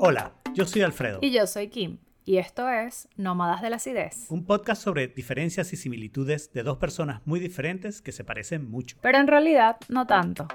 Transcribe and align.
Hola, 0.00 0.32
yo 0.54 0.64
soy 0.64 0.82
Alfredo. 0.82 1.18
Y 1.22 1.32
yo 1.32 1.44
soy 1.48 1.70
Kim. 1.70 1.98
Y 2.24 2.38
esto 2.38 2.68
es 2.68 3.08
Nómadas 3.16 3.62
de 3.62 3.70
la 3.70 3.76
Acidez. 3.76 4.26
Un 4.30 4.46
podcast 4.46 4.80
sobre 4.80 5.08
diferencias 5.08 5.72
y 5.72 5.76
similitudes 5.76 6.52
de 6.52 6.62
dos 6.62 6.78
personas 6.78 7.20
muy 7.24 7.40
diferentes 7.40 8.00
que 8.00 8.12
se 8.12 8.22
parecen 8.22 8.70
mucho. 8.70 8.96
Pero 9.02 9.18
en 9.18 9.26
realidad 9.26 9.76
no 9.88 10.06
tanto. 10.06 10.46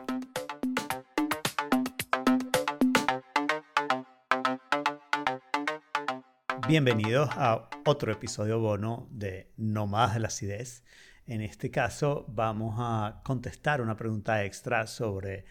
Bienvenidos 6.65 7.29
a 7.33 7.67
otro 7.85 8.13
episodio 8.13 8.61
bono 8.61 9.09
de 9.11 9.51
Nómadas 9.57 10.13
de 10.13 10.19
la 10.21 10.27
Acidez. 10.27 10.85
En 11.25 11.41
este 11.41 11.69
caso 11.69 12.23
vamos 12.29 12.75
a 12.77 13.19
contestar 13.25 13.81
una 13.81 13.97
pregunta 13.97 14.45
extra 14.45 14.87
sobre 14.87 15.43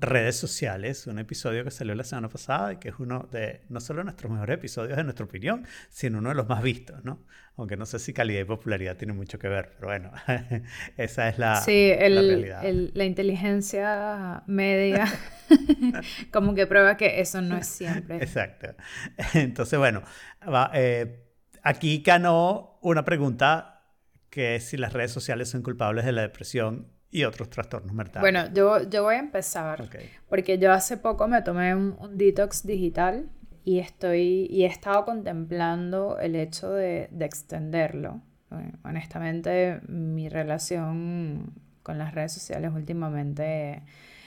redes 0.00 0.36
sociales, 0.36 1.06
un 1.06 1.18
episodio 1.18 1.64
que 1.64 1.70
salió 1.70 1.94
la 1.94 2.04
semana 2.04 2.28
pasada 2.28 2.72
y 2.72 2.76
que 2.76 2.88
es 2.88 2.94
uno 2.98 3.28
de 3.30 3.62
no 3.68 3.80
solo 3.80 4.02
nuestros 4.02 4.32
mejores 4.32 4.54
episodios 4.54 4.96
de 4.96 5.04
nuestra 5.04 5.24
opinión, 5.24 5.66
sino 5.88 6.18
uno 6.18 6.30
de 6.30 6.34
los 6.34 6.48
más 6.48 6.62
vistos, 6.62 7.04
¿no? 7.04 7.24
Aunque 7.56 7.76
no 7.76 7.84
sé 7.84 7.98
si 7.98 8.12
calidad 8.12 8.40
y 8.40 8.44
popularidad 8.44 8.96
tienen 8.96 9.16
mucho 9.16 9.38
que 9.38 9.48
ver, 9.48 9.72
pero 9.74 9.88
bueno, 9.88 10.12
esa 10.96 11.28
es 11.28 11.38
la, 11.38 11.56
sí, 11.56 11.92
el, 11.96 12.14
la 12.14 12.20
realidad. 12.22 12.64
El, 12.64 12.90
la 12.94 13.04
inteligencia 13.04 14.42
media 14.46 15.06
como 16.32 16.54
que 16.54 16.66
prueba 16.66 16.96
que 16.96 17.20
eso 17.20 17.40
no 17.40 17.56
es 17.56 17.66
siempre. 17.66 18.16
Exacto. 18.16 18.74
Entonces, 19.34 19.78
bueno, 19.78 20.02
va, 20.42 20.70
eh, 20.74 21.26
aquí 21.62 22.02
ganó 22.04 22.78
una 22.80 23.04
pregunta 23.04 23.84
que 24.30 24.56
es 24.56 24.64
si 24.68 24.76
las 24.76 24.92
redes 24.92 25.10
sociales 25.10 25.50
son 25.50 25.62
culpables 25.62 26.04
de 26.04 26.12
la 26.12 26.22
depresión 26.22 26.88
y 27.10 27.24
otros 27.24 27.50
trastornos 27.50 27.92
mentales. 27.92 28.20
Bueno, 28.20 28.52
yo, 28.54 28.88
yo 28.88 29.02
voy 29.02 29.16
a 29.16 29.18
empezar 29.18 29.88
porque 30.28 30.58
yo 30.58 30.72
hace 30.72 30.96
poco 30.96 31.26
me 31.28 31.42
tomé 31.42 31.74
un, 31.74 31.96
detox 32.16 32.64
digital 32.66 33.28
y 33.64 33.78
estoy 33.80 34.46
y 34.50 34.64
he 34.64 34.66
estado 34.66 35.04
contemplando 35.04 36.18
el 36.18 36.36
hecho 36.36 36.70
de, 36.70 37.08
de 37.10 37.24
extenderlo. 37.24 38.20
Eh, 38.52 38.72
honestamente, 38.84 39.80
mi 39.88 40.28
relación 40.28 41.52
con 41.82 41.98
las 41.98 42.14
redes 42.14 42.32
sociales 42.32 42.70
últimamente, 42.74 43.82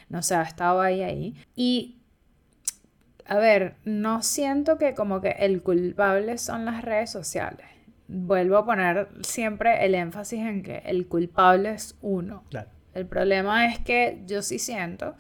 no 0.10 0.22
sé, 0.22 0.36
ha 0.36 0.44
estado 0.44 0.82
ahí 0.82 1.02
ahí. 1.02 1.36
Y 1.56 2.00
a 3.26 3.38
ver, 3.38 3.76
no 3.86 4.22
siento 4.22 4.78
que 4.78 4.94
como 4.94 5.22
que 5.22 5.32
el 5.40 5.62
culpable 5.62 6.38
son 6.38 6.66
las 6.66 6.84
redes 6.84 7.10
sociales 7.10 7.66
vuelvo 8.14 8.58
a 8.58 8.66
poner 8.66 9.10
siempre 9.22 9.86
el 9.86 9.96
énfasis 9.96 10.40
en 10.40 10.64
que 10.64 10.78
el 10.86 11.08
culpable 11.08 11.72
es 11.72 11.98
uno. 12.02 12.44
El 12.94 13.08
problema 13.08 13.66
es 13.66 13.80
que 13.80 14.22
yo 14.26 14.42
sí 14.42 14.60
siento 14.60 15.16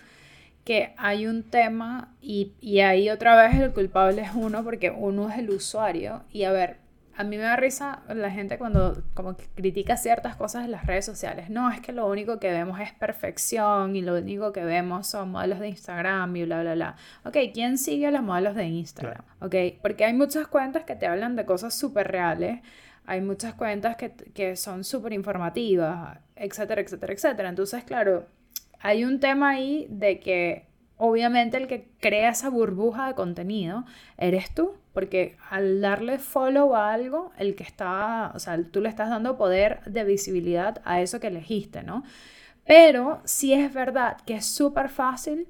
que 0.63 0.93
hay 0.97 1.27
un 1.27 1.43
tema 1.43 2.13
y, 2.21 2.53
y, 2.61 2.79
ahí 2.79 3.09
otra 3.09 3.35
vez 3.35 3.59
el 3.59 3.73
culpable 3.73 4.21
es 4.21 4.29
uno 4.33 4.63
porque 4.63 4.91
uno 4.91 5.29
es 5.29 5.37
el 5.37 5.49
usuario. 5.49 6.23
Y 6.31 6.43
a 6.43 6.53
ver, 6.53 6.77
a 7.15 7.23
mí 7.23 7.37
me 7.37 7.43
da 7.43 7.55
risa 7.55 8.01
la 8.07 8.31
gente 8.31 8.57
cuando 8.57 9.03
como 9.13 9.37
que 9.37 9.45
critica 9.55 9.97
ciertas 9.97 10.35
cosas 10.35 10.65
en 10.65 10.71
las 10.71 10.85
redes 10.87 11.05
sociales. 11.05 11.49
No, 11.49 11.69
es 11.69 11.79
que 11.79 11.91
lo 11.91 12.07
único 12.07 12.39
que 12.39 12.51
vemos 12.51 12.79
es 12.79 12.91
perfección 12.93 13.95
y 13.95 14.01
lo 14.01 14.17
único 14.17 14.51
que 14.51 14.63
vemos 14.63 15.07
son 15.07 15.31
modelos 15.31 15.59
de 15.59 15.69
Instagram 15.69 16.35
y 16.35 16.45
bla, 16.45 16.61
bla, 16.61 16.73
bla. 16.73 16.95
Ok, 17.23 17.37
¿quién 17.53 17.77
sigue 17.77 18.07
a 18.07 18.11
los 18.11 18.23
modelos 18.23 18.55
de 18.55 18.65
Instagram? 18.65 19.23
Ok, 19.41 19.55
porque 19.81 20.05
hay 20.05 20.13
muchas 20.13 20.47
cuentas 20.47 20.85
que 20.85 20.95
te 20.95 21.05
hablan 21.05 21.35
de 21.35 21.45
cosas 21.45 21.75
súper 21.75 22.07
reales. 22.07 22.61
Hay 23.05 23.21
muchas 23.21 23.53
cuentas 23.53 23.95
que, 23.95 24.11
que 24.11 24.55
son 24.55 24.83
súper 24.83 25.13
informativas, 25.13 26.19
etcétera, 26.35 26.81
etcétera, 26.81 27.13
etcétera. 27.13 27.49
Entonces, 27.49 27.83
claro, 27.83 28.27
hay 28.79 29.05
un 29.05 29.19
tema 29.19 29.51
ahí 29.51 29.87
de 29.89 30.19
que 30.19 30.67
obviamente 30.97 31.57
el 31.57 31.67
que 31.67 31.89
crea 31.99 32.29
esa 32.29 32.49
burbuja 32.49 33.07
de 33.07 33.15
contenido 33.15 33.85
eres 34.17 34.53
tú, 34.53 34.75
porque 34.93 35.37
al 35.49 35.81
darle 35.81 36.19
follow 36.19 36.75
a 36.75 36.93
algo, 36.93 37.31
el 37.37 37.55
que 37.55 37.63
está, 37.63 38.31
o 38.35 38.39
sea, 38.39 38.61
tú 38.71 38.79
le 38.79 38.89
estás 38.89 39.09
dando 39.09 39.37
poder 39.37 39.81
de 39.85 40.03
visibilidad 40.03 40.81
a 40.85 41.01
eso 41.01 41.19
que 41.19 41.27
elegiste, 41.27 41.83
¿no? 41.83 42.03
Pero 42.65 43.21
sí 43.25 43.53
es 43.53 43.73
verdad 43.73 44.17
que 44.25 44.35
es 44.35 44.45
súper 44.45 44.89
fácil 44.89 45.47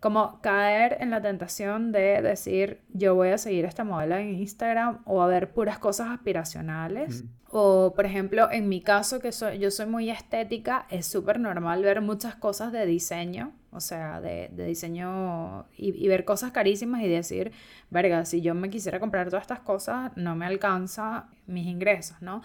como 0.00 0.40
caer 0.40 0.98
en 1.00 1.10
la 1.10 1.20
tentación 1.20 1.90
de 1.90 2.22
decir 2.22 2.80
yo 2.90 3.14
voy 3.14 3.30
a 3.30 3.38
seguir 3.38 3.64
esta 3.64 3.82
modelo 3.82 4.16
en 4.16 4.34
Instagram 4.34 5.00
o 5.04 5.22
a 5.22 5.26
ver 5.26 5.52
puras 5.52 5.78
cosas 5.78 6.08
aspiracionales. 6.10 7.24
O 7.50 7.94
por 7.96 8.04
ejemplo, 8.04 8.50
en 8.52 8.68
mi 8.68 8.82
caso, 8.82 9.20
que 9.20 9.32
soy, 9.32 9.58
yo 9.58 9.70
soy 9.70 9.86
muy 9.86 10.10
estética, 10.10 10.86
es 10.90 11.06
súper 11.06 11.40
normal 11.40 11.82
ver 11.82 12.02
muchas 12.02 12.34
cosas 12.34 12.72
de 12.72 12.84
diseño, 12.84 13.52
o 13.72 13.80
sea, 13.80 14.20
de, 14.20 14.50
diseño 14.54 15.66
y, 15.74 16.06
ver 16.08 16.26
cosas 16.26 16.52
carísimas 16.52 17.02
y 17.02 17.08
decir, 17.08 17.52
verga, 17.88 18.26
si 18.26 18.42
yo 18.42 18.54
me 18.54 18.68
quisiera 18.68 19.00
comprar 19.00 19.28
todas 19.30 19.42
estas 19.42 19.60
cosas, 19.60 20.12
no 20.14 20.36
me 20.36 20.44
alcanza 20.44 21.28
mis 21.46 21.66
ingresos, 21.66 22.20
¿no? 22.20 22.42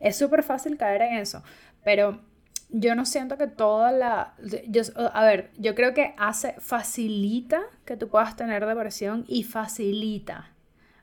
Es 0.00 0.16
súper 0.16 0.42
fácil 0.42 0.78
caer 0.78 1.02
en 1.02 1.18
eso, 1.18 1.42
pero 1.84 2.18
yo 2.68 2.94
no 2.94 3.04
siento 3.04 3.38
que 3.38 3.46
toda 3.46 3.92
la... 3.92 4.34
Yo, 4.68 4.82
a 4.96 5.24
ver, 5.24 5.50
yo 5.58 5.74
creo 5.74 5.94
que 5.94 6.14
hace, 6.18 6.54
facilita 6.58 7.62
que 7.84 7.96
tú 7.96 8.08
puedas 8.08 8.36
tener 8.36 8.66
depresión 8.66 9.24
y 9.28 9.44
facilita 9.44 10.50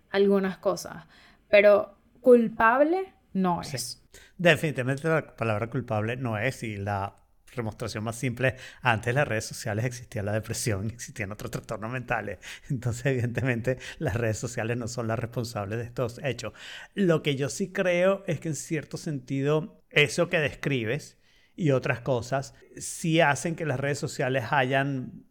algunas 0.10 0.58
cosas, 0.58 1.06
pero 1.50 1.98
culpable 2.22 3.14
no 3.34 3.62
es. 3.62 4.02
Definitivamente 4.38 5.08
la 5.08 5.36
palabra 5.36 5.70
culpable 5.70 6.16
no 6.18 6.38
es 6.38 6.64
y 6.64 6.78
la 6.78 7.16
demostración 7.56 8.04
más 8.04 8.16
simple, 8.16 8.56
antes 8.82 9.08
de 9.08 9.14
las 9.14 9.28
redes 9.28 9.46
sociales 9.46 9.86
existía 9.86 10.24
la 10.24 10.34
depresión, 10.34 10.90
existían 10.90 11.32
otros 11.32 11.52
trastornos 11.52 11.92
mentales. 11.92 12.40
Entonces, 12.70 13.06
evidentemente, 13.06 13.78
las 14.00 14.16
redes 14.16 14.38
sociales 14.38 14.78
no 14.78 14.88
son 14.88 15.08
las 15.08 15.20
responsables 15.20 15.80
de 15.80 15.86
estos 15.86 16.20
hechos. 16.24 16.54
Lo 16.96 17.22
que 17.22 17.36
yo 17.36 17.50
sí 17.50 17.72
creo 17.72 18.24
es 18.28 18.40
que 18.40 18.50
en 18.50 18.56
cierto 18.56 18.98
sentido, 18.98 19.82
eso 19.90 20.30
que 20.30 20.40
describes, 20.40 21.18
y 21.56 21.72
otras 21.72 22.02
cosas, 22.02 22.56
sí 22.78 23.22
hacen 23.22 23.56
que 23.56 23.66
las 23.66 23.80
redes 23.80 24.00
sociales 24.00 24.46
hayan 24.52 25.24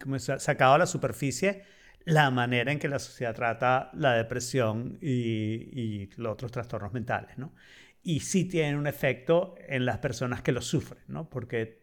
como 0.00 0.18
sacado 0.18 0.74
a 0.74 0.78
la 0.78 0.86
superficie 0.86 1.62
la 2.04 2.30
manera 2.30 2.70
en 2.72 2.78
que 2.78 2.88
la 2.88 2.98
sociedad 2.98 3.34
trata 3.34 3.90
la 3.94 4.12
depresión 4.12 4.98
y, 5.00 6.08
los 6.16 6.32
otros 6.32 6.52
trastornos 6.52 6.92
mentales, 6.92 7.38
¿no? 7.38 7.54
Y 8.02 8.20
sí 8.20 8.44
tienen 8.44 8.76
un 8.76 8.86
efecto 8.86 9.54
en 9.66 9.86
las 9.86 9.98
personas 9.98 10.42
que 10.42 10.52
lo 10.52 10.60
sufren, 10.60 11.02
¿no? 11.08 11.30
Porque 11.30 11.82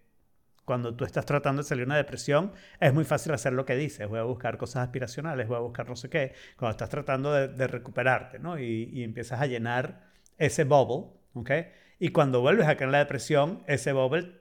cuando 0.64 0.96
tú 0.96 1.06
estás 1.06 1.25
tratando 1.25 1.64
de 1.64 1.68
salir 1.68 1.86
de 1.86 1.88
una 1.88 1.97
depresión, 1.97 2.52
es 2.80 2.94
muy 2.94 3.03
fácil 3.03 3.34
hacer 3.34 3.53
lo 3.53 3.66
que 3.66 3.75
dices, 3.75 4.08
voy 4.08 4.20
a 4.20 4.24
buscar 4.24 4.58
cosas 4.58 4.84
aspiracionales, 4.84 5.47
voy 5.47 5.58
a 5.58 5.62
buscar 5.62 5.90
no 5.90 5.96
sé 5.96 6.09
qué, 6.09 6.34
cuando 6.56 6.72
estás 6.72 6.90
tratando 6.90 7.34
de, 7.34 7.68
recuperarte, 7.68 8.38
¿no? 8.38 8.59
Y, 8.59 8.90
y, 8.94 9.03
empiezas 9.03 9.41
a 9.41 9.47
llenar 9.47 10.12
ese 10.38 10.64
bubble, 10.64 11.18
¿ok? 11.34 11.52
Y 12.02 12.10
cuando 12.10 12.42
vuelves 12.42 12.68
a 12.68 12.78
caer 12.78 12.88
en 12.88 12.94
la 12.94 12.98
depresión, 12.98 13.62
ese 13.68 13.94
bubble 13.94 14.32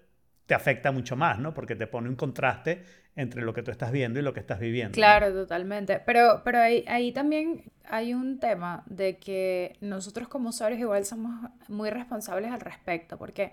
te 0.47 0.55
afecta 0.55 0.93
mucho 0.93 1.15
más, 1.15 1.39
¿no? 1.39 1.53
Porque 1.53 1.77
te 1.77 1.87
pone 1.87 2.09
un 2.09 2.17
contraste 2.17 2.83
entre 3.15 3.43
lo 3.43 3.53
que 3.53 3.63
tú 3.63 3.71
estás 3.71 3.93
viendo 3.93 4.19
y 4.19 4.23
lo 4.23 4.33
que 4.33 4.41
estás 4.41 4.59
viviendo. 4.59 4.95
Claro, 4.95 5.31
totalmente. 5.31 6.01
Pero, 6.07 6.41
pero 6.43 6.59
ahí, 6.59 6.87
ahí 6.89 7.13
también 7.13 7.71
hay 7.85 8.15
un 8.15 8.39
tema 8.39 8.83
de 8.87 9.19
que 9.19 9.77
nosotros 9.83 10.27
como 10.27 10.49
usuarios 10.49 10.81
igual 10.81 11.05
somos 11.05 11.51
muy 11.69 11.91
responsables 11.91 12.51
al 12.51 12.61
respecto, 12.61 13.19
porque, 13.19 13.53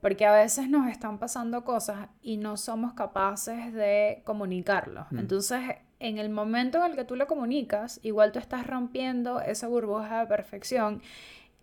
porque 0.00 0.24
a 0.24 0.32
veces 0.32 0.70
nos 0.70 0.90
están 0.90 1.18
pasando 1.18 1.62
cosas 1.62 2.08
y 2.22 2.38
no 2.38 2.56
somos 2.56 2.94
capaces 2.94 3.74
de 3.74 4.22
comunicarlo. 4.24 5.06
Mm. 5.10 5.18
Entonces, 5.18 5.60
en 6.00 6.16
el 6.16 6.30
momento 6.30 6.78
en 6.78 6.92
el 6.92 6.96
que 6.96 7.04
tú 7.04 7.16
lo 7.16 7.26
comunicas, 7.26 8.00
igual 8.02 8.32
tú 8.32 8.38
estás 8.38 8.66
rompiendo 8.66 9.42
esa 9.42 9.68
burbuja 9.68 10.20
de 10.20 10.26
perfección 10.26 11.02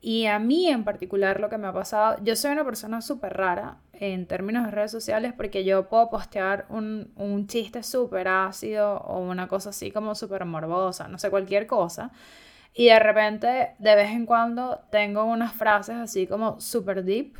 y 0.02 0.26
a 0.26 0.40
mí 0.40 0.68
en 0.68 0.84
particular 0.84 1.40
lo 1.40 1.50
que 1.50 1.58
me 1.58 1.68
ha 1.68 1.74
pasado, 1.74 2.18
yo 2.24 2.36
soy 2.36 2.52
una 2.52 2.64
persona 2.64 3.02
súper 3.02 3.36
rara 3.36 3.78
en 3.94 4.26
términos 4.28 4.66
de 4.66 4.72
redes 4.72 4.92
sociales 4.92 5.34
porque 5.36 5.66
yo 5.66 5.90
puedo 5.90 6.10
postear 6.10 6.66
un, 6.70 7.12
un 7.16 7.48
chiste 7.48 7.84
súper 7.84 8.28
ácido 8.30 8.98
o 9.00 9.20
una 9.20 9.48
cosa 9.48 9.72
así 9.72 9.92
como 9.92 10.16
súper 10.16 10.46
morbosa, 10.46 11.08
no 11.08 11.18
sé, 11.18 11.30
cualquier 11.30 11.68
cosa. 11.68 12.12
Y 12.74 12.86
de 12.86 13.00
repente, 13.00 13.76
de 13.80 13.96
vez 13.96 14.12
en 14.12 14.26
cuando, 14.26 14.80
tengo 14.92 15.26
unas 15.26 15.54
frases 15.54 15.96
así 15.96 16.28
como 16.28 16.62
súper 16.62 17.04
deep 17.04 17.38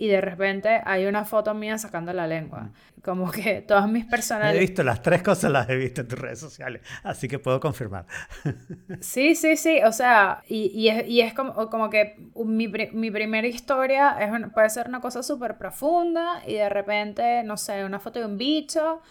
y 0.00 0.08
de 0.08 0.22
repente 0.22 0.80
hay 0.86 1.04
una 1.04 1.26
foto 1.26 1.52
mía 1.52 1.76
sacando 1.76 2.10
la 2.14 2.26
lengua. 2.26 2.70
Como 3.04 3.30
que 3.30 3.60
todas 3.68 3.86
mis 3.86 4.06
personas... 4.06 4.54
He 4.54 4.58
visto 4.58 4.82
las 4.82 5.02
tres 5.02 5.22
cosas, 5.22 5.52
las 5.52 5.68
he 5.68 5.76
visto 5.76 6.00
en 6.00 6.08
tus 6.08 6.18
redes 6.18 6.40
sociales, 6.40 6.80
así 7.02 7.28
que 7.28 7.38
puedo 7.38 7.60
confirmar. 7.60 8.06
Sí, 9.00 9.34
sí, 9.34 9.56
sí, 9.56 9.80
o 9.84 9.92
sea, 9.92 10.42
y, 10.48 10.70
y, 10.74 10.88
es, 10.88 11.06
y 11.06 11.20
es, 11.20 11.34
como, 11.34 11.68
como 11.68 11.90
que 11.90 12.16
mi, 12.34 12.68
mi, 12.68 13.10
primera 13.10 13.46
historia 13.46 14.16
es 14.18 14.30
puede 14.52 14.70
ser 14.70 14.88
una 14.88 15.00
cosa 15.00 15.22
súper 15.22 15.58
profunda 15.58 16.42
y 16.46 16.54
de 16.54 16.68
repente, 16.68 17.42
no 17.44 17.56
sé, 17.56 17.84
una 17.84 17.98
foto 17.98 18.20
de 18.20 18.26
un 18.26 18.38
bicho 18.38 19.02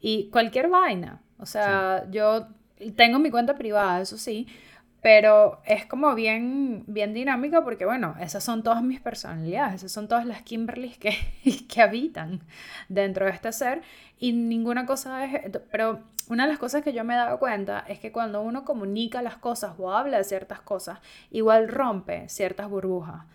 y 0.00 0.28
cualquier 0.30 0.68
vaina. 0.68 1.22
O 1.38 1.46
sea, 1.46 2.04
yo 2.10 2.48
tengo 2.96 3.18
mi 3.18 3.30
cuenta 3.30 3.54
privada, 3.54 4.02
eso 4.02 4.18
sí, 4.18 4.46
pero 5.04 5.60
es 5.66 5.84
como 5.84 6.14
bien, 6.14 6.82
bien 6.86 7.12
dinámico 7.12 7.62
porque, 7.62 7.84
bueno, 7.84 8.16
esas 8.20 8.42
son 8.42 8.62
todas 8.62 8.82
mis 8.82 9.02
personalidades, 9.02 9.74
esas 9.74 9.92
son 9.92 10.08
todas 10.08 10.24
las 10.24 10.40
Kimberlys 10.40 10.96
que, 10.96 11.14
que 11.68 11.82
habitan 11.82 12.40
dentro 12.88 13.26
de 13.26 13.32
este 13.32 13.52
ser 13.52 13.82
y 14.18 14.32
ninguna 14.32 14.86
cosa 14.86 15.26
es... 15.26 15.50
Pero 15.70 16.00
una 16.30 16.44
de 16.44 16.48
las 16.48 16.58
cosas 16.58 16.82
que 16.82 16.94
yo 16.94 17.04
me 17.04 17.12
he 17.12 17.18
dado 17.18 17.38
cuenta 17.38 17.84
es 17.86 17.98
que 17.98 18.12
cuando 18.12 18.40
uno 18.40 18.64
comunica 18.64 19.20
las 19.20 19.36
cosas 19.36 19.74
o 19.76 19.92
habla 19.92 20.16
de 20.16 20.24
ciertas 20.24 20.62
cosas, 20.62 21.00
igual 21.30 21.68
rompe 21.68 22.26
ciertas 22.30 22.70
burbujas. 22.70 23.26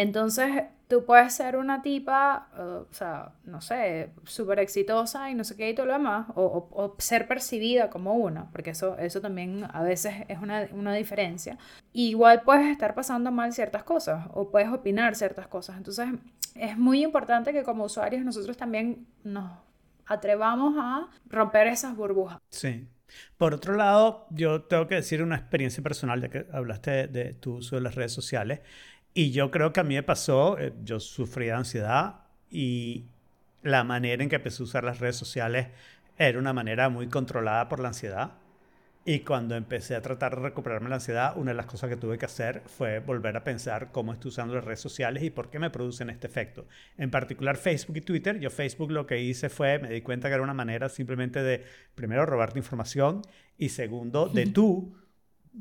Entonces, 0.00 0.62
tú 0.88 1.04
puedes 1.04 1.34
ser 1.34 1.56
una 1.56 1.82
tipa, 1.82 2.48
eh, 2.56 2.60
o 2.62 2.86
sea, 2.90 3.34
no 3.44 3.60
sé, 3.60 4.14
súper 4.24 4.58
exitosa 4.58 5.30
y 5.30 5.34
no 5.34 5.44
sé 5.44 5.56
qué 5.56 5.68
y 5.68 5.74
todo 5.74 5.84
lo 5.84 5.92
demás, 5.92 6.28
o, 6.34 6.96
ser 6.98 7.28
percibida 7.28 7.90
como 7.90 8.14
una, 8.14 8.50
porque 8.50 8.70
eso, 8.70 8.96
eso 8.96 9.20
también 9.20 9.66
a 9.70 9.82
veces 9.82 10.14
es 10.28 10.38
una, 10.38 10.66
una 10.72 10.94
diferencia. 10.94 11.58
igual 11.92 12.40
puedes 12.46 12.66
estar 12.68 12.94
pasando 12.94 13.30
mal 13.30 13.52
ciertas 13.52 13.84
cosas 13.84 14.26
o 14.32 14.50
puedes 14.50 14.70
opinar 14.70 15.16
ciertas 15.16 15.48
cosas. 15.48 15.76
Entonces, 15.76 16.08
es 16.54 16.78
muy 16.78 17.04
importante 17.04 17.52
que 17.52 17.62
como 17.62 17.84
usuarios 17.84 18.24
nosotros 18.24 18.56
también 18.56 19.06
nos 19.22 19.50
atrevamos 20.06 20.76
a 20.78 21.10
romper 21.28 21.66
esas 21.66 21.94
burbujas. 21.94 22.38
Sí. 22.48 22.88
Por 23.36 23.52
otro 23.52 23.74
lado, 23.74 24.26
yo 24.30 24.62
tengo 24.62 24.86
que 24.86 24.94
decir 24.94 25.22
una 25.22 25.36
experiencia 25.36 25.82
personal, 25.82 26.22
ya 26.22 26.30
que 26.30 26.46
hablaste 26.52 27.06
de, 27.08 27.34
tu 27.34 27.56
uso 27.56 27.76
de 27.76 27.82
las 27.82 27.96
redes 27.96 28.12
sociales, 28.12 28.60
y 29.14 29.32
yo 29.32 29.50
creo 29.50 29.72
que 29.72 29.80
a 29.80 29.84
mí 29.84 29.94
me 29.94 30.02
pasó, 30.02 30.58
eh, 30.58 30.72
yo 30.84 31.00
sufrí 31.00 31.46
de 31.46 31.52
ansiedad 31.52 32.20
y 32.50 33.06
la 33.62 33.84
manera 33.84 34.22
en 34.22 34.28
que 34.28 34.36
empecé 34.36 34.62
a 34.62 34.64
usar 34.64 34.84
las 34.84 35.00
redes 35.00 35.16
sociales 35.16 35.68
era 36.16 36.38
una 36.38 36.52
manera 36.52 36.88
muy 36.88 37.08
controlada 37.08 37.68
por 37.68 37.80
la 37.80 37.88
ansiedad. 37.88 38.32
Y 39.06 39.20
cuando 39.20 39.56
empecé 39.56 39.96
a 39.96 40.02
tratar 40.02 40.36
de 40.36 40.42
recuperarme 40.42 40.90
la 40.90 40.96
ansiedad, 40.96 41.32
una 41.36 41.52
de 41.52 41.56
las 41.56 41.64
cosas 41.64 41.88
que 41.88 41.96
tuve 41.96 42.18
que 42.18 42.26
hacer 42.26 42.62
fue 42.66 43.00
volver 43.00 43.34
a 43.36 43.42
pensar 43.42 43.90
cómo 43.92 44.12
estoy 44.12 44.28
usando 44.28 44.54
las 44.54 44.64
redes 44.64 44.80
sociales 44.80 45.22
y 45.22 45.30
por 45.30 45.48
qué 45.48 45.58
me 45.58 45.70
producen 45.70 46.10
este 46.10 46.26
efecto. 46.26 46.66
En 46.98 47.10
particular 47.10 47.56
Facebook 47.56 47.96
y 47.96 48.02
Twitter. 48.02 48.38
Yo 48.38 48.50
Facebook 48.50 48.90
lo 48.90 49.06
que 49.06 49.20
hice 49.20 49.48
fue, 49.48 49.78
me 49.78 49.88
di 49.88 50.02
cuenta 50.02 50.28
que 50.28 50.34
era 50.34 50.42
una 50.42 50.54
manera 50.54 50.90
simplemente 50.90 51.42
de, 51.42 51.64
primero, 51.94 52.26
robarte 52.26 52.58
información 52.58 53.22
y 53.56 53.70
segundo, 53.70 54.28
de 54.28 54.46
tú 54.46 54.94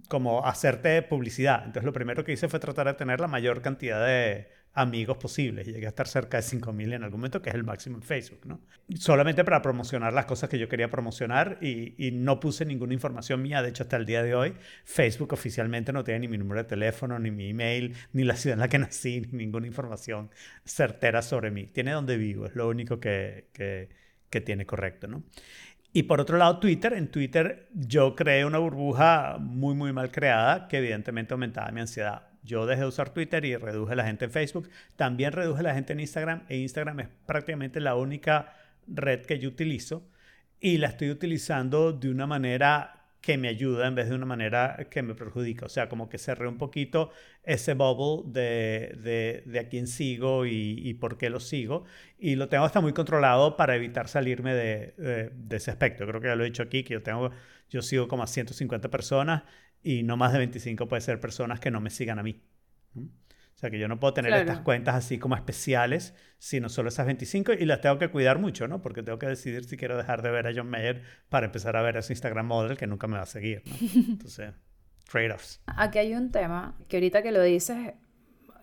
como 0.07 0.45
hacerte 0.45 1.01
publicidad. 1.01 1.59
Entonces 1.59 1.83
lo 1.83 1.93
primero 1.93 2.23
que 2.23 2.33
hice 2.33 2.47
fue 2.47 2.59
tratar 2.59 2.87
de 2.87 2.93
tener 2.93 3.19
la 3.19 3.27
mayor 3.27 3.61
cantidad 3.61 4.05
de 4.05 4.49
amigos 4.73 5.17
posibles. 5.17 5.67
Llegué 5.67 5.85
a 5.85 5.89
estar 5.89 6.07
cerca 6.07 6.37
de 6.37 6.43
5.000 6.43 6.93
en 6.93 7.03
algún 7.03 7.19
momento, 7.19 7.41
que 7.41 7.49
es 7.49 7.55
el 7.55 7.63
máximo 7.63 7.97
en 7.97 8.03
Facebook, 8.03 8.45
¿no? 8.45 8.61
Solamente 8.95 9.43
para 9.43 9.61
promocionar 9.61 10.13
las 10.13 10.25
cosas 10.25 10.49
que 10.49 10.59
yo 10.59 10.69
quería 10.69 10.89
promocionar 10.89 11.57
y, 11.61 11.95
y, 11.97 12.11
no 12.11 12.39
puse 12.39 12.65
ninguna 12.65 12.93
información 12.93 13.41
mía. 13.41 13.61
De 13.61 13.69
hecho, 13.69 13.83
hasta 13.83 13.97
el 13.97 14.05
día 14.05 14.23
de 14.23 14.35
hoy, 14.35 14.53
Facebook 14.85 15.33
oficialmente 15.33 15.91
no 15.91 16.03
tiene 16.03 16.21
ni 16.21 16.27
mi 16.27 16.37
número 16.37 16.61
de 16.63 16.69
teléfono, 16.69 17.19
ni 17.19 17.31
mi 17.31 17.49
email, 17.49 17.95
ni 18.13 18.23
la 18.23 18.35
ciudad 18.35 18.53
en 18.55 18.59
la 18.59 18.67
que 18.69 18.79
nací, 18.79 19.21
ni 19.31 19.39
ninguna 19.39 19.67
información 19.67 20.29
certera 20.65 21.21
sobre 21.21 21.51
mí. 21.51 21.65
Tiene 21.65 21.91
donde 21.91 22.17
vivo, 22.17 22.45
es 22.45 22.55
lo 22.55 22.67
único 22.69 22.99
que, 22.99 23.49
que, 23.53 23.89
que 24.29 24.41
tiene 24.41 24.65
correcto, 24.65 25.07
¿no? 25.07 25.23
Y 25.91 26.03
por 26.03 26.21
otro 26.21 26.37
lado, 26.37 26.59
Twitter. 26.59 26.93
En 26.93 27.09
Twitter 27.09 27.67
yo 27.73 28.15
creé 28.15 28.45
una 28.45 28.59
burbuja 28.59 29.37
muy, 29.39 29.73
muy 29.73 29.91
mal 29.91 30.11
creada 30.11 30.67
que 30.67 30.77
evidentemente 30.77 31.33
aumentaba 31.33 31.71
mi 31.71 31.81
ansiedad. 31.81 32.27
Yo 32.43 32.65
dejé 32.65 32.81
de 32.81 32.87
usar 32.87 33.09
Twitter 33.09 33.43
y 33.45 33.55
reduje 33.55 33.95
la 33.95 34.05
gente 34.05 34.25
en 34.25 34.31
Facebook. 34.31 34.69
También 34.95 35.31
reduje 35.31 35.63
la 35.63 35.73
gente 35.73 35.93
en 35.93 35.99
Instagram. 35.99 36.43
E 36.47 36.57
Instagram 36.57 36.99
es 37.01 37.07
prácticamente 37.25 37.79
la 37.79 37.95
única 37.95 38.53
red 38.87 39.25
que 39.25 39.39
yo 39.39 39.49
utilizo. 39.49 40.07
Y 40.59 40.77
la 40.77 40.87
estoy 40.87 41.09
utilizando 41.09 41.93
de 41.93 42.09
una 42.09 42.27
manera 42.27 42.98
que 43.21 43.37
me 43.37 43.49
ayuda 43.49 43.87
en 43.87 43.95
vez 43.95 44.09
de 44.09 44.15
una 44.15 44.25
manera 44.25 44.87
que 44.89 45.01
me 45.01 45.13
perjudica. 45.15 45.65
O 45.65 45.69
sea, 45.69 45.89
como 45.89 46.09
que 46.09 46.17
cerré 46.17 46.47
un 46.47 46.57
poquito 46.57 47.11
ese 47.43 47.73
bubble 47.73 48.31
de, 48.31 48.95
de, 48.97 49.43
de 49.45 49.59
a 49.59 49.67
quién 49.67 49.87
sigo 49.87 50.45
y, 50.45 50.79
y, 50.87 50.93
por 50.93 51.17
qué 51.17 51.29
lo 51.29 51.39
sigo. 51.39 51.85
Y 52.17 52.35
lo 52.35 52.47
tengo 52.49 52.65
hasta 52.65 52.81
muy 52.81 52.93
controlado 52.93 53.57
para 53.57 53.75
evitar 53.75 54.07
salirme 54.07 54.53
de, 54.53 55.31
de, 55.33 55.55
ese 55.55 55.71
aspecto. 55.71 56.05
Creo 56.07 56.21
que 56.21 56.27
ya 56.27 56.35
lo 56.35 56.43
he 56.43 56.47
dicho 56.47 56.63
aquí, 56.63 56.83
que 56.83 56.93
yo, 56.93 57.03
tengo, 57.03 57.31
yo 57.69 57.81
sigo 57.81 58.07
como 58.07 58.23
a 58.23 58.27
150 58.27 58.89
personas 58.89 59.43
y 59.83 60.03
no 60.03 60.17
más 60.17 60.31
de 60.33 60.39
25 60.39 60.87
puede 60.87 61.01
ser 61.01 61.19
personas 61.19 61.59
que 61.59 61.71
no 61.71 61.81
me 61.81 61.89
sigan 61.89 62.19
a 62.19 62.23
mí. 62.23 62.41
O 63.59 63.61
sea, 63.61 63.69
que 63.69 63.77
yo 63.77 63.89
no 63.89 63.99
puedo 63.99 64.13
tener 64.13 64.31
estas 64.31 64.61
cuentas 64.61 64.95
así 64.95 65.19
como 65.19 65.35
especiales, 65.35 66.13
sino 66.37 66.69
solo 66.69 66.87
esas 66.87 67.05
25 67.05 67.51
y 67.59 67.65
las 67.65 67.81
tengo 67.81 67.99
que 67.99 68.07
cuidar 68.07 68.39
mucho, 68.39 68.69
¿no? 68.69 68.81
Porque 68.81 69.03
tengo 69.03 69.19
que 69.19 69.27
decidir 69.27 69.65
si 69.65 69.75
quiero 69.75 69.97
dejar 69.97 70.21
de 70.21 70.31
ver 70.31 70.47
a 70.47 70.51
John 70.55 70.69
Mayer 70.69 71.01
para 71.27 71.47
empezar 71.47 71.75
a 71.75 71.81
ver 71.81 71.97
a 71.97 71.99
ese 71.99 72.13
Instagram 72.13 72.45
model 72.45 72.77
que 72.77 72.87
nunca 72.87 73.07
me 73.07 73.17
va 73.17 73.23
a 73.23 73.25
seguir, 73.25 73.61
¿no? 73.65 73.75
Entonces, 74.07 74.53
trade-offs. 75.11 75.61
Aquí 75.65 75.99
hay 75.99 76.13
un 76.13 76.31
tema 76.31 76.77
que 76.87 76.95
ahorita 76.95 77.21
que 77.21 77.33
lo 77.33 77.43
dices, 77.43 77.95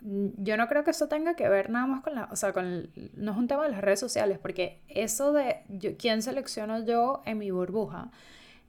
yo 0.01 0.57
no 0.57 0.67
creo 0.67 0.83
que 0.83 0.93
eso 0.93 1.09
tenga 1.09 1.37
que 1.37 1.47
ver 1.47 1.69
nada 1.69 1.87
más 1.87 2.01
con 2.03 2.15
la, 2.15 2.31
o 2.33 2.37
sea, 2.37 2.55
con, 2.55 2.89
no 3.17 3.33
es 3.33 3.37
un 3.37 3.49
tema 3.49 3.65
de 3.65 3.73
las 3.73 3.83
redes 3.83 4.01
sociales, 4.01 4.39
porque 4.39 4.81
eso 4.89 5.35
de 5.35 5.59
quién 5.99 6.23
selecciono 6.23 6.83
yo 6.87 7.21
en 7.27 7.37
mi 7.37 7.51
burbuja, 7.51 8.11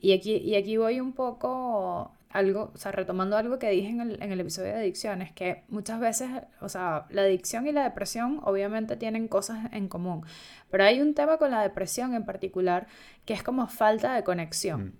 y 0.02 0.12
aquí, 0.12 0.36
y 0.36 0.56
aquí 0.56 0.76
voy 0.76 1.00
un 1.00 1.14
poco 1.14 2.17
algo, 2.30 2.72
o 2.74 2.78
sea, 2.78 2.92
retomando 2.92 3.38
algo 3.38 3.60
que 3.60 3.70
dije 3.70 3.90
en 3.90 4.02
el, 4.02 4.22
en 4.22 4.32
el 4.32 4.40
episodio 4.40 4.74
de 4.74 4.80
adicciones, 4.80 5.32
que 5.32 5.64
muchas 5.70 6.00
veces, 6.00 6.30
o 6.62 6.70
sea, 6.70 7.06
la 7.10 7.24
adicción 7.24 7.68
y 7.68 7.72
la 7.72 7.84
depresión 7.84 8.40
obviamente 8.44 8.98
tienen 8.98 9.28
cosas 9.28 9.72
en 9.72 9.88
común, 9.88 10.26
pero 10.70 10.84
hay 10.84 11.02
un 11.02 11.14
tema 11.14 11.38
con 11.38 11.52
la 11.52 11.62
depresión 11.62 12.14
en 12.14 12.26
particular 12.26 12.88
que 13.26 13.34
es 13.34 13.44
como 13.44 13.68
falta 13.68 14.14
de 14.14 14.24
conexión. 14.24 14.86
Mm. 14.86 14.94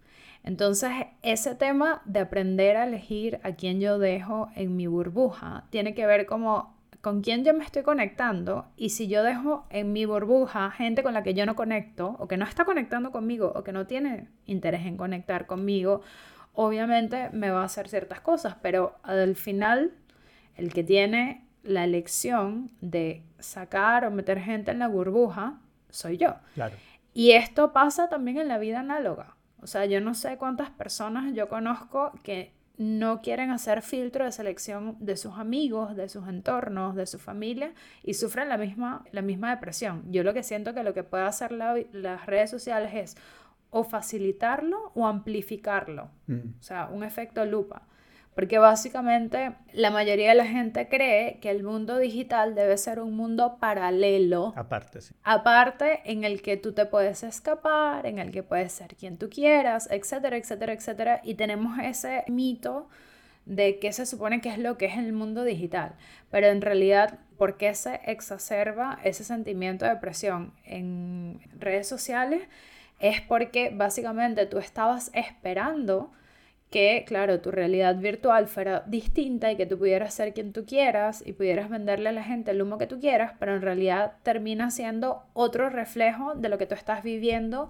Entonces, 0.44 0.92
ese 1.24 1.56
tema 1.56 2.02
de 2.06 2.22
aprender 2.22 2.78
a 2.78 2.86
elegir 2.86 3.40
a 3.44 3.54
quién 3.54 3.82
yo 3.82 4.00
dejo 4.00 4.50
en 4.56 4.78
mi 4.78 4.88
burbuja 4.88 5.66
tiene 5.72 5.94
que 5.94 6.06
ver 6.06 6.26
como 6.26 6.78
con 7.02 7.22
quién 7.22 7.44
yo 7.44 7.54
me 7.54 7.64
estoy 7.64 7.84
conectando 7.84 8.66
y 8.76 8.90
si 8.90 9.08
yo 9.08 9.24
dejo 9.24 9.66
en 9.70 9.94
mi 9.94 10.06
burbuja 10.06 10.72
gente 10.72 11.04
con 11.04 11.14
la 11.14 11.24
que 11.24 11.34
yo 11.34 11.46
no 11.46 11.56
conecto 11.56 12.16
o 12.20 12.28
que 12.28 12.38
no 12.38 12.46
está 12.46 12.66
conectando 12.66 13.12
conmigo 13.12 13.52
o 13.56 13.64
que 13.64 13.72
no 13.72 13.88
tiene 13.88 14.30
interés 14.46 14.86
en 14.86 14.98
conectar 14.98 15.48
conmigo 15.48 16.02
obviamente 16.60 17.30
me 17.34 17.52
va 17.52 17.62
a 17.62 17.66
hacer 17.66 17.88
ciertas 17.88 18.20
cosas, 18.20 18.56
pero 18.64 18.98
al 19.04 19.36
final 19.36 19.94
el 20.56 20.74
que 20.74 20.84
tiene 20.84 21.46
la 21.62 21.84
elección 21.84 22.72
de 22.82 23.22
sacar 23.38 24.06
o 24.06 24.12
meter 24.12 24.40
gente 24.40 24.72
en 24.72 24.80
la 24.80 24.88
burbuja 24.88 25.60
soy 25.92 26.18
yo. 26.18 26.36
Claro. 26.56 26.76
Y 27.14 27.34
esto 27.34 27.74
pasa 27.74 28.10
también 28.10 28.40
en 28.40 28.48
la 28.48 28.58
vida 28.58 28.80
análoga. 28.80 29.36
O 29.62 29.68
sea, 29.68 29.86
yo 29.86 30.02
no 30.02 30.16
sé 30.16 30.38
cuántas 30.38 30.72
personas 30.72 31.32
yo 31.36 31.48
conozco 31.48 32.12
que 32.24 32.54
no 32.78 33.22
quieren 33.22 33.52
hacer 33.52 33.84
filtro 33.84 34.26
de 34.26 34.32
selección 34.32 34.98
de 35.00 35.16
sus 35.16 35.38
amigos, 35.38 35.96
de 35.96 36.10
sus 36.10 36.28
entornos, 36.28 36.96
de 36.96 37.06
su 37.06 37.20
familia 37.20 37.74
y 38.04 38.16
sufren 38.16 38.50
la 38.50 38.58
misma, 38.58 39.04
la 39.12 39.22
misma 39.22 39.52
depresión. 39.52 40.04
Yo 40.12 40.24
lo 40.24 40.34
que 40.34 40.42
siento 40.42 40.74
que 40.74 40.84
lo 40.84 40.96
que 40.96 41.04
puede 41.04 41.24
hacer 41.24 41.52
las 41.52 42.26
redes 42.26 42.50
sociales 42.50 42.92
es 42.96 43.18
o 43.70 43.84
facilitarlo 43.84 44.92
o 44.96 45.08
amplificarlo. 45.08 46.10
Mm. 46.28 46.60
O 46.60 46.64
sea, 46.64 46.90
un 46.92 47.04
efecto 47.04 47.46
lupa. 47.46 47.84
Porque 48.38 48.60
básicamente 48.60 49.56
la 49.74 49.90
mayoría 49.90 50.30
de 50.30 50.36
la 50.36 50.46
gente 50.46 50.88
cree 50.88 51.40
que 51.42 51.50
el 51.50 51.64
mundo 51.64 51.98
digital 51.98 52.54
debe 52.54 52.78
ser 52.78 53.00
un 53.00 53.16
mundo 53.16 53.58
paralelo. 53.60 54.54
Aparte, 54.56 55.02
sí. 55.02 55.16
Aparte, 55.24 56.02
en 56.06 56.24
el 56.24 56.44
que 56.44 56.56
tú 56.56 56.72
te 56.72 56.86
puedes 56.86 57.24
escapar, 57.24 58.06
en 58.06 58.20
el 58.20 58.32
que 58.32 58.44
puedes 58.44 58.74
ser 58.74 58.96
quien 58.96 59.18
tú 59.18 59.28
quieras, 59.32 59.90
etcétera, 59.90 60.38
etcétera, 60.38 60.74
etcétera. 60.74 61.22
Y 61.24 61.34
tenemos 61.34 61.80
ese 61.80 62.26
mito 62.28 62.90
de 63.48 63.80
qué 63.80 63.92
se 63.92 64.06
supone 64.06 64.40
que 64.40 64.50
es 64.50 64.60
lo 64.60 64.78
que 64.78 64.86
es 64.86 64.98
el 64.98 65.14
mundo 65.14 65.44
digital. 65.44 65.96
Pero 66.30 66.46
en 66.46 66.62
realidad, 66.62 67.18
¿por 67.38 67.58
qué 67.58 67.74
se 67.74 68.02
exacerba 68.06 69.00
ese 69.04 69.24
sentimiento 69.24 69.86
de 69.86 69.96
presión 69.96 70.54
en 70.64 71.40
redes 71.58 71.88
sociales? 71.88 72.44
Es 73.00 73.22
porque 73.22 73.72
básicamente 73.74 74.46
tú 74.46 74.58
estabas 74.58 75.12
esperando 75.14 76.12
que, 76.70 77.06
claro, 77.08 77.40
tu 77.40 77.52
realidad 77.52 77.96
virtual 77.96 78.48
fuera 78.48 78.84
distinta 78.88 79.52
y 79.52 79.56
que 79.56 79.66
tú 79.66 79.78
pudieras 79.78 80.14
ser 80.14 80.34
quien 80.34 80.52
tú 80.52 80.66
quieras 80.66 81.24
y 81.26 81.34
pudieras 81.34 81.70
venderle 81.70 82.10
a 82.10 82.12
la 82.12 82.24
gente 82.24 82.52
el 82.52 82.62
humo 82.62 82.78
que 82.78 82.88
tú 82.88 83.00
quieras, 83.00 83.34
pero 83.40 83.56
en 83.56 83.62
realidad 83.62 84.14
termina 84.24 84.70
siendo 84.70 85.24
otro 85.34 85.70
reflejo 85.70 86.36
de 86.36 86.50
lo 86.50 86.58
que 86.58 86.66
tú 86.66 86.76
estás 86.76 87.04
viviendo 87.04 87.70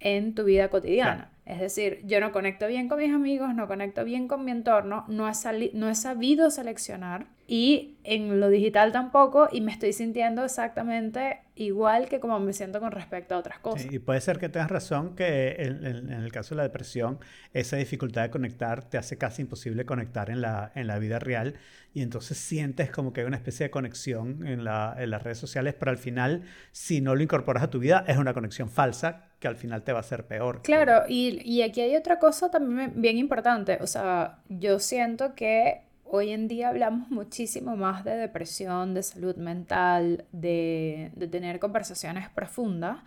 en 0.00 0.34
tu 0.34 0.44
vida 0.44 0.68
cotidiana. 0.68 1.30
Es 1.48 1.60
decir, 1.60 2.02
yo 2.04 2.20
no 2.20 2.30
conecto 2.30 2.66
bien 2.66 2.88
con 2.90 2.98
mis 2.98 3.10
amigos, 3.10 3.54
no 3.54 3.66
conecto 3.66 4.04
bien 4.04 4.28
con 4.28 4.44
mi 4.44 4.50
entorno, 4.50 5.06
no 5.08 5.26
he, 5.26 5.70
no 5.72 5.88
he 5.88 5.94
sabido 5.94 6.50
seleccionar 6.50 7.26
y 7.46 7.96
en 8.04 8.38
lo 8.38 8.50
digital 8.50 8.92
tampoco 8.92 9.48
y 9.50 9.62
me 9.62 9.72
estoy 9.72 9.94
sintiendo 9.94 10.44
exactamente 10.44 11.38
igual 11.54 12.06
que 12.06 12.20
como 12.20 12.38
me 12.38 12.52
siento 12.52 12.80
con 12.80 12.92
respecto 12.92 13.34
a 13.34 13.38
otras 13.38 13.60
cosas. 13.60 13.90
y 13.90 13.98
puede 13.98 14.20
ser 14.20 14.38
que 14.38 14.50
tengas 14.50 14.70
razón 14.70 15.16
que 15.16 15.54
en, 15.58 16.12
el 16.12 16.30
caso 16.32 16.54
de 16.54 16.58
la 16.58 16.62
depresión, 16.64 17.18
esa 17.54 17.78
dificultad 17.78 18.24
de 18.24 18.30
conectar 18.30 18.84
te 18.84 18.98
hace 18.98 19.16
casi 19.16 19.40
imposible 19.40 19.86
conectar 19.86 20.28
en 20.28 20.42
la, 20.42 20.70
en 20.74 20.86
la 20.86 20.98
vida 20.98 21.18
real 21.18 21.54
y 21.94 22.02
entonces 22.02 22.36
sientes 22.36 22.90
como 22.90 23.14
que 23.14 23.22
hay 23.22 23.26
una 23.26 23.38
especie 23.38 23.64
de 23.64 23.70
conexión 23.70 24.46
en, 24.46 24.64
la, 24.64 24.94
en 24.98 25.08
las 25.08 25.22
redes 25.22 25.38
sociales, 25.38 25.74
pero 25.78 25.90
al 25.90 25.98
final, 25.98 26.42
si 26.72 27.00
no 27.00 27.14
lo 27.14 27.22
incorporas 27.22 27.62
a 27.62 27.70
tu 27.70 27.78
vida, 27.78 28.04
es 28.06 28.18
una 28.18 28.34
conexión 28.34 28.68
falsa 28.68 29.27
que 29.38 29.48
al 29.48 29.56
final 29.56 29.82
te 29.82 29.92
va 29.92 29.98
a 29.98 30.00
hacer 30.00 30.26
peor. 30.26 30.62
Claro, 30.62 31.04
y, 31.08 31.40
y 31.44 31.62
aquí 31.62 31.80
hay 31.80 31.96
otra 31.96 32.18
cosa 32.18 32.50
también 32.50 32.92
bien 32.96 33.18
importante, 33.18 33.78
o 33.80 33.86
sea, 33.86 34.38
yo 34.48 34.78
siento 34.78 35.34
que 35.34 35.82
hoy 36.10 36.30
en 36.30 36.48
día 36.48 36.68
hablamos 36.68 37.10
muchísimo 37.10 37.76
más 37.76 38.04
de 38.04 38.16
depresión, 38.16 38.94
de 38.94 39.02
salud 39.02 39.36
mental, 39.36 40.24
de, 40.32 41.10
tener 41.30 41.58
conversaciones 41.58 42.28
profundas 42.30 42.98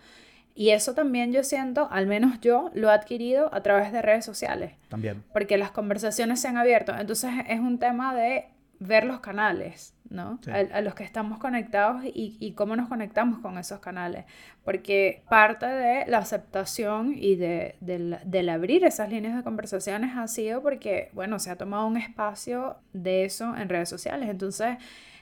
Y 0.54 0.70
eso 0.70 0.94
también 0.94 1.32
yo 1.32 1.42
siento, 1.42 1.88
al 1.90 2.06
menos 2.06 2.40
yo, 2.40 2.70
lo 2.74 2.88
he 2.88 2.92
adquirido 2.92 3.52
a 3.54 3.62
través 3.62 3.92
de 3.92 4.02
redes 4.02 4.24
sociales. 4.24 4.72
También. 4.88 5.22
Porque 5.32 5.56
las 5.56 5.70
conversaciones 5.70 6.40
se 6.40 6.48
han 6.48 6.56
abierto. 6.56 6.94
Entonces 6.96 7.32
es 7.48 7.58
un 7.58 7.78
tema 7.78 8.14
de 8.14 8.46
ver 8.82 9.04
los 9.04 9.20
canales, 9.20 9.94
¿no? 10.08 10.38
A, 10.52 10.80
los 10.80 10.94
que 10.94 11.04
estamos 11.04 11.38
conectados 11.38 12.02
y, 12.04 12.52
cómo 12.56 12.76
nos 12.76 12.88
conectamos 12.88 13.38
con 13.40 13.58
esos 13.58 13.80
canales. 13.80 14.24
Porque 14.64 15.22
parte 15.28 15.66
de 15.66 16.06
la 16.06 16.18
aceptación 16.18 17.14
y 17.16 17.36
de, 17.36 17.76
del, 17.80 18.48
abrir 18.48 18.84
esas 18.84 19.08
líneas 19.08 19.36
de 19.36 19.42
conversaciones 19.42 20.16
ha 20.16 20.26
sido 20.28 20.62
porque, 20.62 21.10
bueno, 21.12 21.38
se 21.38 21.50
ha 21.50 21.56
tomado 21.56 21.86
un 21.86 21.96
espacio 21.96 22.76
de 22.92 23.24
eso 23.24 23.56
en 23.56 23.68
redes 23.68 23.88
sociales. 23.88 24.28
Entonces, 24.28 24.78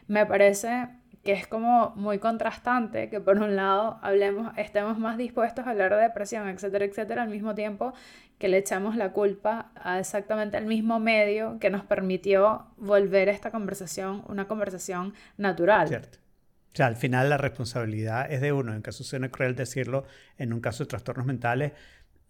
me 0.06 0.26
parece 0.26 0.88
que 1.24 1.32
es 1.32 1.46
como 1.46 1.92
muy 1.96 2.18
contrastante 2.18 3.10
que 3.10 3.20
por 3.20 3.38
un 3.38 3.54
lado 3.56 3.98
hablemos, 4.02 4.52
estemos 4.56 4.98
más 4.98 5.18
dispuestos 5.18 5.66
a 5.66 5.70
hablar 5.70 5.94
de 5.94 6.02
depresión, 6.02 6.48
etcétera, 6.48 6.84
etcétera, 6.84 7.22
al 7.22 7.28
mismo 7.28 7.54
tiempo 7.54 7.92
que 8.38 8.48
le 8.48 8.56
echamos 8.56 8.96
la 8.96 9.12
culpa 9.12 9.70
a 9.74 9.98
exactamente 9.98 10.56
el 10.56 10.64
mismo 10.64 10.98
medio 10.98 11.58
que 11.60 11.68
nos 11.68 11.84
permitió 11.84 12.66
volver 12.78 13.28
esta 13.28 13.50
conversación 13.50 14.24
una 14.28 14.48
conversación 14.48 15.12
natural. 15.36 15.88
Cierto. 15.88 16.18
O 16.72 16.76
sea, 16.76 16.86
al 16.86 16.96
final 16.96 17.28
la 17.28 17.36
responsabilidad 17.36 18.32
es 18.32 18.40
de 18.40 18.52
uno. 18.52 18.74
En 18.74 18.80
caso 18.80 19.04
suene 19.04 19.30
cruel 19.30 19.56
decirlo, 19.56 20.04
en 20.38 20.52
un 20.52 20.60
caso 20.60 20.84
de 20.84 20.88
trastornos 20.88 21.26
mentales, 21.26 21.72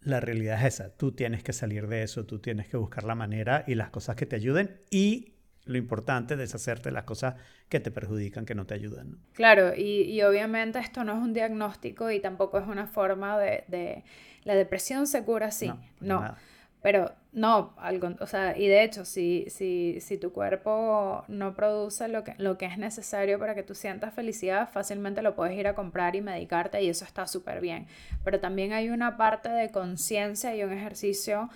la 0.01 0.19
realidad 0.19 0.59
es 0.59 0.73
esa. 0.73 0.89
Tú 0.89 1.11
tienes 1.11 1.43
que 1.43 1.53
salir 1.53 1.87
de 1.87 2.03
eso, 2.03 2.25
tú 2.25 2.39
tienes 2.39 2.67
que 2.67 2.75
buscar 2.75 3.03
la 3.03 3.15
manera 3.15 3.63
y 3.67 3.75
las 3.75 3.91
cosas 3.91 4.15
que 4.15 4.25
te 4.25 4.35
ayuden 4.35 4.81
y 4.89 5.35
lo 5.71 5.77
importante 5.77 6.35
es 6.35 6.39
deshacerte 6.39 6.89
de 6.89 6.93
las 6.93 7.03
cosas 7.03 7.35
que 7.69 7.79
te 7.79 7.91
perjudican, 7.91 8.45
que 8.45 8.55
no 8.55 8.65
te 8.65 8.73
ayudan. 8.73 9.17
Claro, 9.33 9.73
y, 9.75 10.21
obviamente 10.21 10.79
esto 10.79 11.03
no 11.03 11.13
es 11.13 11.19
un 11.19 11.33
diagnóstico 11.33 12.11
y 12.11 12.19
tampoco 12.19 12.59
es 12.59 12.67
una 12.67 12.87
forma 12.87 13.39
de... 13.39 14.03
La 14.43 14.55
depresión 14.55 15.07
se 15.07 15.23
cura 15.23 15.47
así, 15.47 15.71
no. 15.99 16.35
Pero 16.81 17.13
no, 17.31 17.75
algo, 17.77 18.09
o 18.19 18.25
sea, 18.25 18.57
y 18.57 18.67
de 18.67 18.83
hecho, 18.83 19.05
si, 19.05 19.45
si, 19.49 19.99
si 20.01 20.17
tu 20.17 20.33
cuerpo 20.33 21.23
no 21.27 21.53
produce 21.53 22.07
lo 22.07 22.23
que, 22.23 22.33
lo 22.39 22.57
que 22.57 22.65
es 22.65 22.77
necesario 22.79 23.37
para 23.37 23.53
que 23.53 23.61
tú 23.61 23.75
sientas 23.75 24.15
felicidad, 24.15 24.67
fácilmente 24.67 25.21
lo 25.21 25.35
puedes 25.35 25.55
ir 25.57 25.67
a 25.67 25.75
comprar 25.75 26.15
y 26.15 26.21
medicarte 26.21 26.81
y 26.81 26.89
eso 26.89 27.05
está 27.05 27.27
súper 27.27 27.61
bien. 27.61 27.85
Pero 28.23 28.39
también 28.39 28.73
hay 28.73 28.89
una 28.89 29.15
parte 29.15 29.49
de 29.49 29.69
conciencia 29.69 30.55
y 30.55 30.63
un 30.63 30.73
ejercicio 30.73 31.49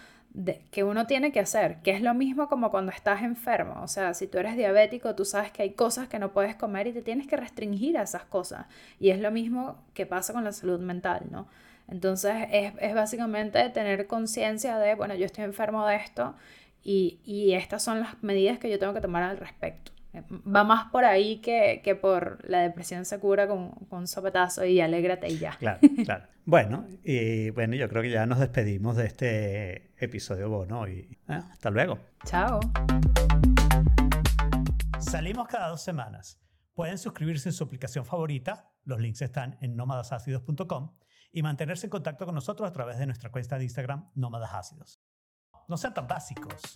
que 0.71 0.83
uno 0.83 1.07
tiene 1.07 1.31
que 1.31 1.39
hacer, 1.39 1.77
que 1.81 1.91
es 1.91 2.01
lo 2.01 2.13
mismo 2.13 2.49
como 2.49 2.71
cuando 2.71 2.91
estás 2.91 3.23
enfermo. 3.23 3.81
O 3.81 3.87
sea, 3.87 4.13
si 4.13 4.27
tú 4.27 4.37
eres 4.37 4.57
diabético, 4.57 5.15
tú 5.15 5.25
sabes 5.25 5.51
que 5.51 5.63
hay 5.63 5.71
cosas 5.71 6.07
que 6.07 6.19
no 6.19 6.31
puedes 6.33 6.55
comer 6.55 6.87
y 6.87 6.93
te 6.93 7.01
tienes 7.01 7.27
que 7.27 7.37
restringir 7.37 7.97
a 7.97 8.03
esas 8.03 8.25
cosas. 8.25 8.65
Y 8.99 9.09
es 9.09 9.19
lo 9.19 9.31
mismo 9.31 9.77
que 9.93 10.05
pasa 10.05 10.33
con 10.33 10.43
la 10.43 10.51
salud 10.51 10.79
mental, 10.79 11.23
¿no? 11.31 11.47
Entonces 11.87 12.33
es, 12.51 12.73
es 12.79 12.95
básicamente 12.95 13.69
tener 13.69 14.07
conciencia 14.07 14.77
de, 14.77 14.95
bueno, 14.95 15.15
yo 15.15 15.25
estoy 15.25 15.43
enfermo 15.43 15.85
de 15.85 15.95
esto 15.95 16.35
y, 16.83 17.19
y 17.25 17.53
estas 17.53 17.83
son 17.83 17.99
las 18.01 18.21
medidas 18.23 18.59
que 18.59 18.69
yo 18.69 18.79
tengo 18.79 18.93
que 18.93 19.01
tomar 19.01 19.23
al 19.23 19.37
respecto. 19.37 19.91
Va 20.23 20.63
más 20.63 20.91
por 20.91 21.05
ahí 21.05 21.37
que, 21.37 21.81
que 21.83 21.95
por 21.95 22.39
la 22.49 22.59
depresión 22.59 23.05
se 23.05 23.19
cura 23.19 23.47
con, 23.47 23.71
con, 23.71 23.99
un 23.99 24.07
sopetazo 24.07 24.65
y 24.65 24.81
alégrate 24.81 25.27
y 25.27 25.37
ya. 25.37 25.55
Claro, 25.57 25.79
claro. 26.03 26.25
Bueno, 26.47 26.85
y 27.03 27.49
bueno, 27.49 27.73
yo 27.73 27.89
creo 27.89 28.03
que 28.03 28.11
ya 28.11 28.27
nos 28.27 28.37
despedimos 28.37 28.95
de 28.95 29.07
este 29.07 29.95
episodio 29.97 30.47
bono 30.47 30.87
y 30.87 31.17
¿eh? 31.27 31.41
hasta 31.51 31.71
luego. 31.71 31.97
Chao. 32.23 32.59
Salimos 34.99 35.47
cada 35.47 35.69
dos 35.69 35.81
semanas. 35.81 36.39
Pueden 36.75 36.99
suscribirse 36.99 37.49
en 37.49 37.53
su 37.53 37.63
aplicación 37.63 38.05
favorita, 38.05 38.71
los 38.83 38.99
links 38.99 39.23
están 39.23 39.57
en 39.59 39.75
nómadasácidos.com 39.75 40.91
y 41.31 41.41
mantenerse 41.41 41.87
en 41.87 41.89
contacto 41.89 42.25
con 42.25 42.35
nosotros 42.35 42.69
a 42.69 42.71
través 42.71 42.99
de 42.99 43.07
nuestra 43.07 43.31
cuenta 43.31 43.57
de 43.57 43.63
Instagram 43.63 44.11
Nómadas 44.13 44.53
Ácidos. 44.53 45.01
No 45.67 45.77
sean 45.77 45.93
tan 45.93 46.07
básicos. 46.07 46.75